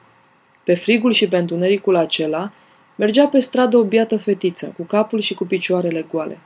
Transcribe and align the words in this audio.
Pe 0.64 0.74
frigul 0.74 1.12
și 1.12 1.28
pe 1.28 1.38
întunericul 1.38 1.96
acela 1.96 2.52
mergea 2.96 3.28
pe 3.28 3.40
stradă 3.40 3.78
o 3.78 3.84
biată 3.84 4.18
fetiță, 4.18 4.74
cu 4.78 4.84
capul 4.84 5.20
și 5.20 5.34
cu 5.34 5.46
picioarele 5.46 6.02
goale. 6.02 6.40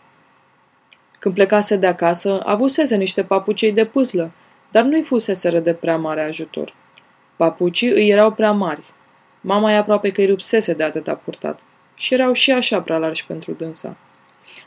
Când 1.19 1.35
plecase 1.35 1.75
de 1.75 1.87
acasă, 1.87 2.41
avusese 2.45 2.95
niște 2.95 3.23
papucei 3.23 3.71
de 3.71 3.85
pâslă, 3.85 4.31
dar 4.71 4.83
nu-i 4.83 5.01
fuseseră 5.01 5.59
de 5.59 5.73
prea 5.73 5.97
mare 5.97 6.21
ajutor. 6.21 6.73
Papucii 7.35 7.89
îi 7.89 8.09
erau 8.09 8.31
prea 8.31 8.51
mari, 8.51 8.93
Mama 9.47 9.71
e 9.71 9.75
aproape 9.75 10.11
că 10.11 10.21
îi 10.21 10.27
rupsese 10.27 10.73
de 10.73 10.83
atâta 10.83 11.13
purtat 11.13 11.59
și 11.95 12.13
erau 12.13 12.33
și 12.33 12.51
așa 12.51 12.81
prea 12.81 12.97
largi 12.97 13.25
pentru 13.25 13.51
dânsa. 13.51 13.97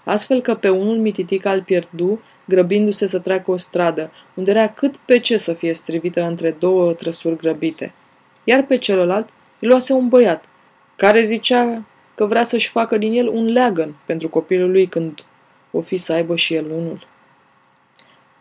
Astfel 0.04 0.41
că 0.41 0.54
pe 0.54 0.68
unul 0.68 0.96
mititic 0.96 1.45
al 1.45 1.62
pierdu, 1.62 2.20
grăbindu-se 2.45 3.06
să 3.06 3.18
treacă 3.18 3.51
o 3.51 3.56
stradă, 3.56 4.10
unde 4.34 4.51
era 4.51 4.68
cât 4.68 4.96
pe 4.96 5.18
ce 5.18 5.37
să 5.37 5.52
fie 5.52 5.73
strivită 5.73 6.23
între 6.23 6.51
două 6.51 6.93
trăsuri 6.93 7.37
grăbite. 7.37 7.93
Iar 8.45 8.62
pe 8.62 8.76
celălalt 8.76 9.29
îi 9.59 9.68
luase 9.68 9.93
un 9.93 10.09
băiat, 10.09 10.45
care 10.96 11.23
zicea 11.23 11.82
că 12.15 12.26
vrea 12.26 12.45
să-și 12.45 12.68
facă 12.68 12.96
din 12.96 13.12
el 13.12 13.29
un 13.29 13.52
leagăn 13.52 13.95
pentru 14.06 14.29
copilul 14.29 14.71
lui 14.71 14.87
când 14.87 15.24
o 15.71 15.80
fi 15.80 15.96
să 15.96 16.12
aibă 16.12 16.37
și 16.37 16.54
el 16.54 16.65
unul. 16.65 17.06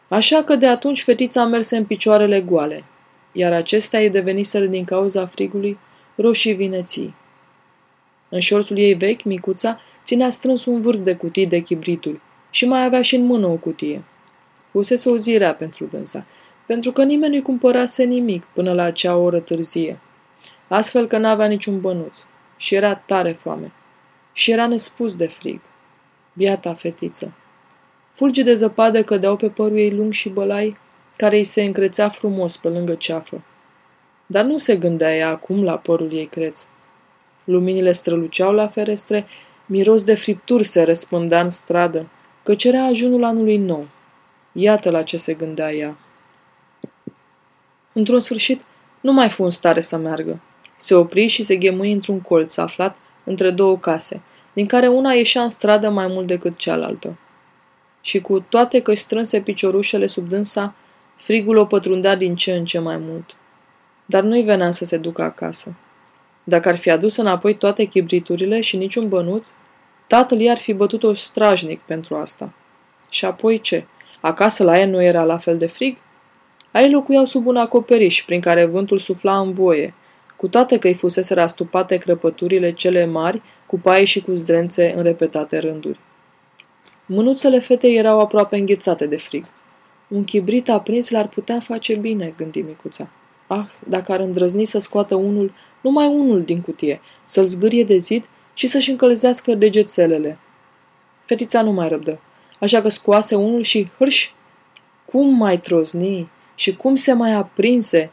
Așa 0.08 0.44
că 0.44 0.56
de 0.56 0.68
atunci 0.68 1.04
fetița 1.04 1.46
merse 1.46 1.78
în 1.78 1.86
picioarele 1.86 2.42
goale, 2.42 2.84
iar 3.32 3.54
acestea 3.54 4.00
îi 4.00 4.10
deveniseră 4.10 4.66
din 4.66 4.84
cauza 4.84 5.26
frigului 5.26 5.78
roșii 6.18 6.54
vineții. 6.54 7.16
În 8.30 8.40
șorțul 8.40 8.78
ei 8.78 8.94
vechi, 8.94 9.24
micuța, 9.24 9.80
ținea 10.04 10.30
strâns 10.30 10.66
un 10.66 10.82
vârf 10.82 11.00
de 11.00 11.16
cutii 11.16 11.48
de 11.48 11.60
chibrituri 11.60 12.20
și 12.50 12.66
mai 12.66 12.84
avea 12.84 13.02
și 13.02 13.16
în 13.16 13.26
mână 13.26 13.48
o 13.48 13.56
cutie. 13.56 14.04
Fusese 14.72 15.10
o 15.10 15.18
zi 15.18 15.38
rea 15.38 15.56
pentru 15.56 15.86
dânsa, 15.86 16.26
pentru 16.66 16.92
că 16.92 17.04
nimeni 17.04 17.32
nu-i 17.32 17.42
cumpărase 17.42 18.04
nimic 18.04 18.44
până 18.54 18.74
la 18.74 18.84
acea 18.84 19.16
oră 19.16 19.40
târzie. 19.40 20.00
Astfel 20.68 21.08
că 21.08 21.18
n-avea 21.18 21.48
niciun 21.48 21.82
bănuț 21.82 22.24
și 22.58 22.76
era 22.76 22.96
tare 22.96 23.32
foame. 23.32 23.72
Și 24.34 24.52
era 24.52 24.68
nespus 24.68 25.16
de 25.16 25.28
frig. 25.28 25.60
Biata 26.34 26.74
fetiță. 26.74 27.34
Fulgi 28.12 28.44
de 28.44 28.54
zăpadă 28.54 29.04
cădeau 29.04 29.36
pe 29.36 29.50
părul 29.50 29.78
ei 29.78 29.92
lung 29.92 30.14
și 30.14 30.30
bălai, 30.30 30.78
care 31.16 31.38
îi 31.38 31.44
se 31.44 31.64
încrețea 31.64 32.10
frumos 32.10 32.58
pe 32.58 32.68
lângă 32.68 32.94
ceafă. 32.94 33.42
Dar 34.30 34.46
nu 34.46 34.58
se 34.58 34.76
gândea 34.76 35.16
ea 35.16 35.30
acum 35.30 35.64
la 35.64 35.78
părul 35.78 36.14
ei 36.14 36.26
creț. 36.26 36.68
Luminile 37.44 37.92
străluceau 37.92 38.54
la 38.54 38.68
ferestre, 38.68 39.26
miros 39.66 40.04
de 40.04 40.16
fripturi 40.16 40.64
se 40.64 40.84
răspândea 40.84 41.42
în 41.42 41.50
stradă, 41.50 42.08
căci 42.44 42.64
era 42.64 42.86
ajunul 42.86 43.24
anului 43.24 43.58
nou. 43.58 43.88
Iată 44.52 44.90
la 44.90 45.04
ce 45.04 45.18
se 45.18 45.34
gândea 45.34 45.74
ea. 45.74 45.98
Într-un 47.94 48.20
sfârșit, 48.20 48.66
nu 49.02 49.14
mai 49.14 49.30
fu 49.30 49.44
în 49.44 49.50
stare 49.50 49.80
să 49.80 49.98
meargă. 49.98 50.40
Se 50.76 50.96
opri 50.96 51.28
și 51.28 51.44
se 51.44 51.56
ghemui 51.56 51.92
într-un 51.92 52.22
colț 52.22 52.58
aflat 52.58 52.98
între 53.24 53.52
două 53.52 53.78
case, 53.78 54.22
din 54.54 54.66
care 54.66 54.88
una 54.88 55.14
ieșea 55.14 55.42
în 55.42 55.50
stradă 55.50 55.90
mai 55.90 56.08
mult 56.08 56.28
decât 56.28 56.58
cealaltă. 56.58 57.18
Și 58.02 58.22
cu 58.22 58.40
toate 58.40 58.82
că 58.82 58.94
strânse 58.94 59.42
piciorușele 59.42 60.06
sub 60.06 60.28
dânsa, 60.28 60.76
frigul 61.16 61.58
o 61.58 61.66
pătrundea 61.66 62.16
din 62.16 62.36
ce 62.36 62.52
în 62.54 62.66
ce 62.66 62.80
mai 62.80 62.98
mult 62.98 63.36
dar 64.10 64.24
nu-i 64.24 64.42
venea 64.42 64.72
să 64.72 64.86
se 64.86 64.98
ducă 64.98 65.22
acasă. 65.22 65.76
Dacă 66.44 66.70
ar 66.70 66.78
fi 66.78 66.90
adus 66.90 67.16
înapoi 67.16 67.56
toate 67.56 67.84
chibriturile 67.84 68.62
și 68.62 68.78
niciun 68.78 69.08
bănuț, 69.08 69.48
tatăl 70.08 70.40
i-ar 70.40 70.58
fi 70.58 70.74
bătut-o 70.74 71.14
strajnic 71.14 71.80
pentru 71.80 72.16
asta. 72.16 72.54
Și 73.10 73.26
apoi 73.26 73.60
ce? 73.60 73.86
Acasă 74.20 74.64
la 74.64 74.80
ea 74.80 74.86
nu 74.86 75.04
era 75.04 75.24
la 75.24 75.38
fel 75.38 75.58
de 75.58 75.68
frig? 75.68 75.98
Ai 76.72 76.92
locuiau 76.92 77.26
sub 77.26 77.46
un 77.46 77.56
acoperiș 77.56 78.24
prin 78.24 78.40
care 78.40 78.66
vântul 78.66 78.98
sufla 78.98 79.40
în 79.40 79.54
voie, 79.54 79.94
cu 80.36 80.48
toate 80.48 80.78
că 80.78 80.88
îi 80.88 80.94
fusese 80.94 81.34
rastupate 81.34 81.98
crăpăturile 81.98 82.72
cele 82.72 83.06
mari, 83.06 83.42
cu 83.66 83.80
paie 83.80 84.04
și 84.04 84.22
cu 84.22 84.32
zdrențe 84.32 84.94
în 84.96 85.04
repetate 85.04 85.58
rânduri. 85.58 86.00
Mânuțele 87.06 87.60
fetei 87.60 87.98
erau 87.98 88.20
aproape 88.20 88.58
înghețate 88.58 89.06
de 89.06 89.18
frig. 89.18 89.46
Un 90.08 90.24
chibrit 90.24 90.70
aprins 90.70 91.10
l-ar 91.10 91.28
putea 91.28 91.60
face 91.60 91.96
bine, 91.96 92.34
gândi 92.38 92.62
micuța. 92.62 93.10
Ah, 93.48 93.68
dacă 93.88 94.12
ar 94.12 94.20
îndrăzni 94.20 94.66
să 94.66 94.80
scoată 94.80 95.16
unul, 95.16 95.52
numai 95.82 96.08
unul 96.08 96.42
din 96.42 96.62
cutie, 96.62 97.02
să-l 97.24 97.44
zgârie 97.44 97.84
de 97.84 97.98
zid 97.98 98.30
și 98.54 98.68
să-și 98.68 98.90
încălzească 98.90 99.54
degețelele. 99.54 100.38
Fetița 101.26 101.62
nu 101.62 101.72
mai 101.72 101.88
răbdă, 101.88 102.20
așa 102.60 102.82
că 102.82 102.90
scoase 102.90 103.36
unul 103.36 103.62
și 103.62 103.90
hârș! 103.98 104.32
Cum 105.06 105.36
mai 105.36 105.58
trozni 105.58 106.30
și 106.56 106.76
cum 106.76 106.96
se 106.96 107.14
mai 107.14 107.34
aprinse! 107.34 108.12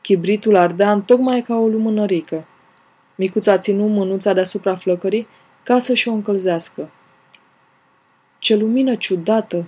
Chibritul 0.00 0.56
ardea 0.56 1.02
tocmai 1.06 1.42
ca 1.42 1.54
o 1.54 1.66
lumânărică. 1.66 2.44
Micuța 3.14 3.58
ținu 3.58 3.86
mânuța 3.86 4.32
deasupra 4.32 4.76
flăcării 4.76 5.26
ca 5.62 5.78
să-și 5.78 6.08
o 6.08 6.12
încălzească. 6.12 6.90
Ce 8.38 8.56
lumină 8.56 8.94
ciudată! 8.94 9.64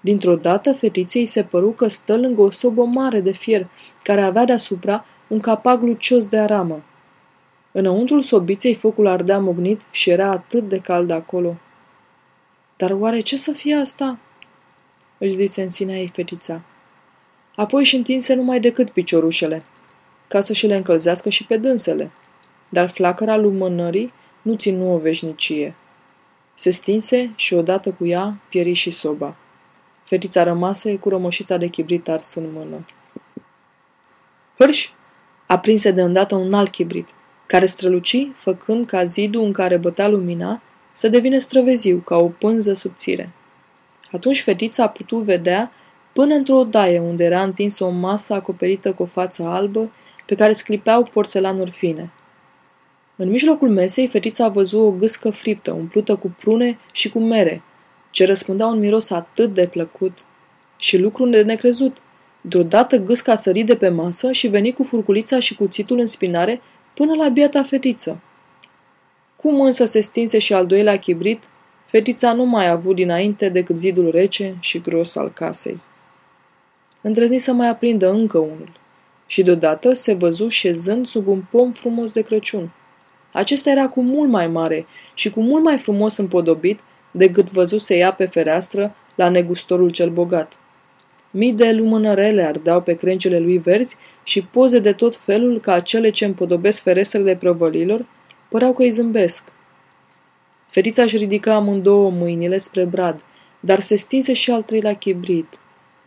Dintr-o 0.00 0.36
dată, 0.36 0.72
fetiței 0.72 1.26
se 1.26 1.42
păru 1.42 1.70
că 1.70 1.88
stă 1.88 2.16
lângă 2.16 2.40
o 2.40 2.50
sobă 2.50 2.84
mare 2.84 3.20
de 3.20 3.32
fier, 3.32 3.66
care 4.06 4.20
avea 4.20 4.44
deasupra 4.44 5.04
un 5.26 5.40
capac 5.40 5.80
lucios 5.80 6.28
de 6.28 6.38
aramă. 6.38 6.82
Înăuntrul 7.72 8.22
sobiței 8.22 8.74
focul 8.74 9.06
ardea 9.06 9.38
mugnit 9.38 9.82
și 9.90 10.10
era 10.10 10.30
atât 10.30 10.68
de 10.68 10.78
cald 10.78 11.10
acolo. 11.10 11.56
Dar 12.76 12.90
oare 12.90 13.20
ce 13.20 13.36
să 13.36 13.52
fie 13.52 13.74
asta? 13.74 14.18
își 15.18 15.34
zise 15.34 15.62
în 15.62 15.68
sinea 15.68 15.96
ei 15.96 16.10
fetița. 16.14 16.62
Apoi 17.56 17.80
își 17.80 17.96
întinse 17.96 18.34
numai 18.34 18.60
decât 18.60 18.90
piciorușele, 18.90 19.62
ca 20.28 20.40
să 20.40 20.52
și 20.52 20.66
le 20.66 20.76
încălzească 20.76 21.28
și 21.28 21.46
pe 21.46 21.56
dânsele. 21.56 22.10
Dar 22.68 22.90
flacăra 22.90 23.36
lumânării 23.36 24.12
nu 24.42 24.54
ținu 24.54 24.94
o 24.94 24.98
veșnicie. 24.98 25.74
Se 26.54 26.70
stinse 26.70 27.32
și 27.36 27.54
odată 27.54 27.90
cu 27.90 28.06
ea 28.06 28.36
pieri 28.48 28.72
și 28.72 28.90
soba. 28.90 29.36
Fetița 30.04 30.42
rămase 30.42 30.96
cu 30.96 31.08
rămășița 31.08 31.56
de 31.56 31.66
chibrit 31.66 32.08
ars 32.08 32.34
în 32.34 32.52
mână. 32.52 32.84
Hârș! 34.58 34.90
Aprinse 35.46 35.90
de 35.90 36.02
îndată 36.02 36.34
un 36.34 36.52
alt 36.52 36.70
chibrit, 36.70 37.08
care 37.46 37.66
străluci, 37.66 38.28
făcând 38.34 38.86
ca 38.86 39.04
zidul 39.04 39.44
în 39.44 39.52
care 39.52 39.76
bătea 39.76 40.08
lumina 40.08 40.62
să 40.92 41.08
devină 41.08 41.38
străveziu, 41.38 41.98
ca 41.98 42.16
o 42.16 42.26
pânză 42.26 42.72
subțire. 42.72 43.30
Atunci 44.12 44.42
fetița 44.42 44.82
a 44.82 44.88
putut 44.88 45.22
vedea 45.22 45.72
până 46.12 46.34
într-o 46.34 46.64
daie 46.64 46.98
unde 46.98 47.24
era 47.24 47.42
întinsă 47.42 47.84
o 47.84 47.90
masă 47.90 48.34
acoperită 48.34 48.92
cu 48.92 49.02
o 49.02 49.06
față 49.06 49.42
albă 49.42 49.92
pe 50.26 50.34
care 50.34 50.52
sclipeau 50.52 51.02
porțelanuri 51.02 51.70
fine. 51.70 52.10
În 53.16 53.28
mijlocul 53.28 53.68
mesei, 53.68 54.08
fetița 54.08 54.44
a 54.44 54.48
văzut 54.48 54.80
o 54.80 54.90
gâscă 54.90 55.30
friptă, 55.30 55.72
umplută 55.72 56.16
cu 56.16 56.34
prune 56.38 56.78
și 56.92 57.10
cu 57.10 57.18
mere, 57.18 57.62
ce 58.10 58.26
răspundea 58.26 58.66
un 58.66 58.78
miros 58.78 59.10
atât 59.10 59.54
de 59.54 59.66
plăcut. 59.66 60.18
Și 60.76 60.98
lucru 60.98 61.26
de 61.26 61.42
necrezut. 61.42 61.96
Deodată 62.48 62.96
gâsca 62.96 63.34
sări 63.34 63.62
de 63.62 63.76
pe 63.76 63.88
masă 63.88 64.32
și 64.32 64.46
veni 64.46 64.72
cu 64.72 64.82
furculița 64.82 65.38
și 65.38 65.54
cuțitul 65.54 65.98
în 65.98 66.06
spinare 66.06 66.60
până 66.94 67.14
la 67.14 67.28
biata 67.28 67.62
fetiță. 67.62 68.20
Cum 69.36 69.60
însă 69.60 69.84
se 69.84 70.00
stinse 70.00 70.38
și 70.38 70.52
al 70.52 70.66
doilea 70.66 70.98
chibrit, 70.98 71.48
fetița 71.86 72.32
nu 72.32 72.44
mai 72.44 72.66
a 72.66 72.70
avut 72.70 72.94
dinainte 72.94 73.48
decât 73.48 73.76
zidul 73.76 74.10
rece 74.10 74.56
și 74.60 74.80
gros 74.80 75.16
al 75.16 75.32
casei. 75.32 75.80
Îndrăzni 77.00 77.38
să 77.38 77.52
mai 77.52 77.68
aprindă 77.68 78.10
încă 78.10 78.38
unul 78.38 78.72
și 79.26 79.42
deodată 79.42 79.92
se 79.92 80.14
văzu 80.14 80.48
șezând 80.48 81.06
sub 81.06 81.26
un 81.26 81.42
pom 81.50 81.72
frumos 81.72 82.12
de 82.12 82.20
Crăciun. 82.20 82.70
Acesta 83.32 83.70
era 83.70 83.88
cu 83.88 84.02
mult 84.02 84.30
mai 84.30 84.46
mare 84.46 84.86
și 85.14 85.30
cu 85.30 85.40
mult 85.40 85.64
mai 85.64 85.78
frumos 85.78 86.16
împodobit 86.16 86.80
decât 87.10 87.50
văzuse 87.50 87.96
ea 87.96 88.12
pe 88.12 88.26
fereastră 88.26 88.94
la 89.14 89.28
negustorul 89.28 89.90
cel 89.90 90.10
bogat. 90.10 90.58
Mii 91.38 91.52
de 91.52 91.72
lumânărele 91.72 92.42
ardeau 92.42 92.80
pe 92.80 92.94
crengile 92.94 93.38
lui 93.38 93.58
verzi 93.58 93.96
și 94.22 94.42
poze 94.42 94.78
de 94.78 94.92
tot 94.92 95.16
felul 95.16 95.60
ca 95.60 95.80
cele 95.80 96.10
ce 96.10 96.24
împodobesc 96.24 96.82
ferestrele 96.82 97.36
prăvălilor 97.36 98.06
păreau 98.48 98.72
că 98.72 98.82
îi 98.82 98.90
zâmbesc. 98.90 99.42
Fetița 100.68 101.02
își 101.02 101.16
ridică 101.16 101.50
amândouă 101.50 102.10
mâinile 102.10 102.58
spre 102.58 102.84
brad, 102.84 103.20
dar 103.60 103.80
se 103.80 103.96
stinse 103.96 104.32
și 104.32 104.50
al 104.50 104.62
treilea 104.62 104.94
chibrit, 104.94 105.58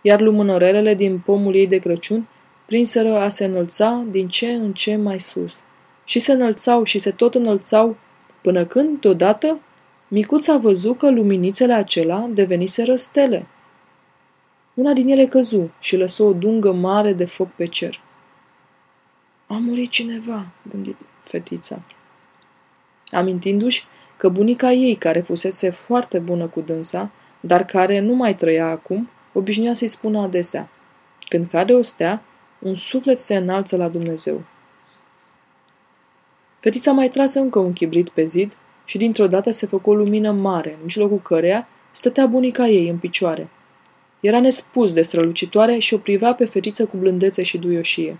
iar 0.02 0.22
lumânărelele 0.22 0.96
din 0.96 1.20
pomul 1.26 1.56
ei 1.56 1.68
de 1.68 1.78
Crăciun 1.78 2.28
prinseră 2.66 3.18
a 3.18 3.30
se 3.30 3.46
înălța 3.46 4.02
din 4.10 4.28
ce 4.28 4.52
în 4.52 4.74
ce 4.74 4.96
mai 4.96 5.20
sus. 5.20 5.64
Și 6.04 6.20
se 6.20 6.31
înălțau 6.31 6.84
și 6.84 7.00
se 7.00 7.12
tot 7.12 7.36
înălțau, 7.36 7.98
până 8.42 8.66
când, 8.66 9.00
deodată, 9.02 9.60
micuța 10.08 10.58
văzu 10.58 10.94
că 10.94 11.12
luminițele 11.12 11.74
acelea 11.74 12.30
deveniseră 12.34 12.96
stele. 12.96 13.48
Una 14.80 14.94
din 14.94 15.10
ele 15.10 15.26
căzu 15.26 15.72
și 15.80 15.98
lăsă 15.98 16.24
o 16.24 16.34
dungă 16.34 16.72
mare 16.72 17.14
de 17.14 17.26
foc 17.26 17.48
pe 17.56 17.66
cer. 17.66 18.00
A 19.48 19.54
murit 19.54 19.90
cineva, 19.90 20.46
gândit 20.70 20.96
fetița. 21.20 21.81
Amintindu-și 23.12 23.86
că 24.18 24.30
bunica 24.30 24.72
ei, 24.72 24.96
care 24.96 25.20
fusese 25.20 25.70
foarte 25.70 26.20
bună 26.20 26.48
cu 26.48 26.62
dânsa, 26.62 27.12
dar 27.40 27.66
care 27.66 28.00
nu 28.00 28.14
mai 28.14 28.36
trăia 28.36 28.70
acum, 28.70 29.10
obișnuia 29.34 29.74
să-i 29.74 29.88
spună 29.88 30.20
adesea. 30.20 30.70
Când 31.30 31.48
cade 31.50 31.74
o 31.74 31.81
stea, 31.81 32.22
un 32.60 32.76
suflet 32.76 33.20
se 33.20 33.36
înalță 33.36 33.78
la 33.78 33.88
Dumnezeu. 33.88 34.42
Fetița 36.60 36.92
mai 36.92 37.10
trase 37.10 37.40
încă 37.40 37.60
un 37.60 37.74
chibrit 37.74 38.10
pe 38.10 38.24
zid 38.24 38.58
și 38.86 38.98
dintr-o 38.98 39.28
dată 39.28 39.52
se 39.52 39.66
făcu 39.66 39.90
o 39.90 39.94
lumină 39.94 40.31
mare, 40.31 40.72
în 40.72 40.80
mijlocul 40.81 41.20
căreia 41.20 41.68
stătea 41.92 42.26
bunica 42.26 42.68
ei 42.68 42.90
în 42.90 42.98
picioare. 42.98 43.50
Era 44.19 44.39
nespus 44.39 44.94
de 44.94 45.01
strălucitoare 45.01 45.77
și 45.77 45.94
o 45.94 45.98
privea 45.98 46.33
pe 46.33 46.45
fetiță 46.45 46.86
cu 46.86 46.98
blândețe 46.98 47.44
și 47.44 47.57
duioșie. 47.57 48.18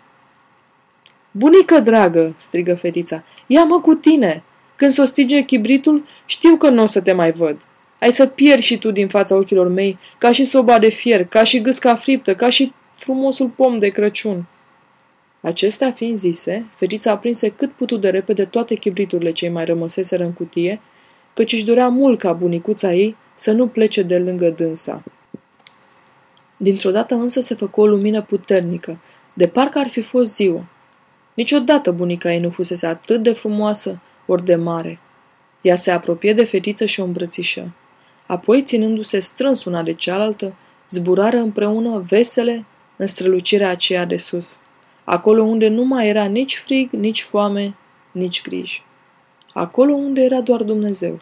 Bunică 1.32 1.80
dragă!" 1.80 2.34
strigă 2.38 2.76
fetița. 2.76 3.24
Ia-mă 3.48 3.82
cu 3.82 3.94
tine! 3.94 4.44
Când 4.76 4.92
s-o 4.92 5.04
stige 5.04 5.42
chibritul, 5.42 6.06
știu 6.26 6.56
că 6.56 6.70
nu 6.70 6.82
o 6.82 6.86
să 6.86 7.02
te 7.02 7.12
mai 7.12 7.32
văd. 7.32 7.62
Ai 8.00 8.12
să 8.12 8.26
pierzi 8.26 8.66
și 8.66 8.78
tu 8.78 8.92
din 8.92 9.08
fața 9.08 9.36
ochilor 9.36 9.68
mei, 9.68 9.98
ca 10.18 10.32
și 10.32 10.46
soba 10.46 10.80
de 10.80 10.90
fier, 10.90 11.26
ca 11.26 11.44
și 11.44 11.62
gâsca 11.62 11.96
friptă, 11.96 12.36
ca 12.36 12.50
și 12.50 12.74
frumosul 12.94 13.48
pom 13.48 13.78
de 13.78 13.88
Crăciun. 13.88 14.46
Acestea 15.42 15.92
fiind 15.92 16.18
zise, 16.18 16.66
fetița 16.76 17.12
aprinse 17.12 17.50
cât 17.50 17.72
putu 17.72 17.98
de 17.98 18.10
repede 18.10 18.46
toate 18.46 18.76
chibriturile 18.76 19.32
cei 19.32 19.50
mai 19.50 19.66
rămăseseră 19.66 20.24
în 20.24 20.34
cutie, 20.34 20.80
căci 21.34 21.54
își 21.54 21.66
dorea 21.66 21.88
mult 21.88 22.20
ca 22.20 22.34
bunicuța 22.34 22.94
ei 22.94 23.16
să 23.36 23.52
nu 23.52 23.68
plece 23.68 24.02
de 24.02 24.20
lângă 24.20 24.50
dânsa. 24.50 25.04
Dintr-o 26.62 26.92
dată 26.92 27.16
însă 27.16 27.40
se 27.40 27.56
făcu 27.56 27.82
o 27.82 27.88
lumină 27.88 28.22
puternică, 28.22 29.00
de 29.34 29.48
parcă 29.48 29.80
ar 29.80 29.88
fi 29.88 30.02
fost 30.02 30.36
ziua. 30.36 30.66
Niciodată 31.34 31.92
bunica 31.92 32.34
ei 32.34 32.40
nu 32.40 32.50
fusese 32.50 32.86
atât 32.86 33.24
de 33.24 33.34
frumoasă 33.34 34.00
ori 34.26 34.46
de 34.46 34.56
mare. 34.56 35.00
Ea 35.62 35.76
se 35.76 35.92
apropie 35.92 36.34
de 36.34 36.44
fetiță 36.44 36.86
și 36.86 37.00
o 37.00 37.04
îmbrățișă. 37.04 37.72
Apoi, 38.26 38.64
ținându-se 38.64 39.20
strâns 39.20 39.66
una 39.66 39.84
de 39.84 39.94
cealaltă, 39.94 40.54
zburară 40.90 41.38
împreună 41.38 42.04
vesele 42.08 42.66
în 42.96 43.08
strălucirea 43.08 43.70
aceea 43.70 44.06
de 44.06 44.18
sus, 44.18 44.60
acolo 45.04 45.44
unde 45.44 45.68
nu 45.68 45.84
mai 45.84 46.08
era 46.08 46.24
nici 46.24 46.58
frig, 46.58 46.92
nici 46.92 47.22
foame, 47.22 47.76
nici 48.12 48.42
griji. 48.42 48.84
Acolo 49.54 49.94
unde 49.94 50.22
era 50.22 50.42
doar 50.42 50.64
Dumnezeu. 50.64 51.20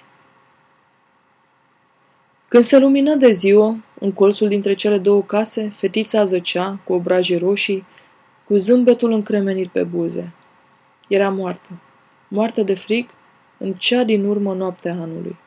Când 2.50 2.64
se 2.64 2.78
lumină 2.78 3.16
de 3.16 3.32
ziua, 3.32 3.78
în 4.00 4.12
colțul 4.12 4.48
dintre 4.48 4.74
cele 4.74 4.98
două 4.98 5.22
case, 5.22 5.74
fetița 5.76 6.24
zăcea, 6.24 6.80
cu 6.84 6.94
obraje 6.94 7.38
roșii, 7.38 7.86
cu 8.46 8.56
zâmbetul 8.56 9.12
încremenit 9.12 9.68
pe 9.68 9.84
buze. 9.84 10.34
Era 11.08 11.30
moartă. 11.30 11.70
Moartă 12.28 12.62
de 12.62 12.74
frig 12.74 13.10
în 13.58 13.74
cea 13.74 14.04
din 14.04 14.26
urmă 14.26 14.54
noaptea 14.54 14.92
anului. 14.92 15.38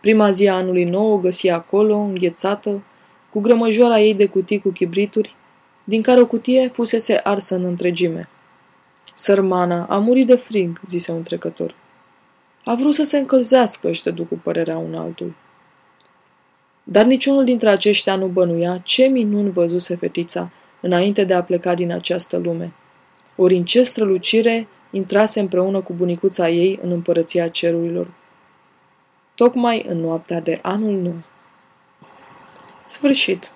Prima 0.00 0.30
zi 0.30 0.48
a 0.48 0.54
anului 0.54 0.84
nou 0.84 1.12
o 1.12 1.18
găsi 1.18 1.48
acolo, 1.48 1.96
înghețată, 1.96 2.82
cu 3.30 3.40
grămăjoara 3.40 4.00
ei 4.00 4.14
de 4.14 4.26
cutii 4.26 4.60
cu 4.60 4.68
chibrituri, 4.70 5.34
din 5.84 6.02
care 6.02 6.20
o 6.20 6.26
cutie 6.26 6.68
fusese 6.68 7.14
arsă 7.14 7.54
în 7.54 7.64
întregime. 7.64 8.28
Sărmana 9.14 9.86
a 9.88 9.98
murit 9.98 10.26
de 10.26 10.36
frig, 10.36 10.80
zise 10.86 11.12
un 11.12 11.22
trecător. 11.22 11.74
A 12.64 12.74
vrut 12.74 12.94
să 12.94 13.02
se 13.02 13.18
încălzească, 13.18 13.88
își 13.88 14.02
dădu 14.02 14.24
cu 14.24 14.40
părerea 14.42 14.78
un 14.78 14.94
altul. 14.94 15.34
Dar 16.90 17.04
niciunul 17.04 17.44
dintre 17.44 17.68
aceștia 17.68 18.16
nu 18.16 18.26
bănuia 18.26 18.80
ce 18.84 19.04
minuni 19.04 19.52
văzuse 19.52 19.96
fetița 19.96 20.50
înainte 20.80 21.24
de 21.24 21.34
a 21.34 21.42
pleca 21.42 21.74
din 21.74 21.92
această 21.92 22.36
lume. 22.36 22.72
Ori 23.36 23.56
în 23.56 23.64
ce 23.64 23.82
strălucire 23.82 24.68
intrase 24.90 25.40
împreună 25.40 25.80
cu 25.80 25.92
bunicuța 25.92 26.48
ei 26.48 26.78
în 26.82 26.90
împărăția 26.90 27.48
cerurilor. 27.48 28.06
Tocmai 29.34 29.84
în 29.88 30.00
noaptea 30.00 30.40
de 30.40 30.58
anul 30.62 31.00
nou. 31.00 31.16
Sfârșit. 32.88 33.50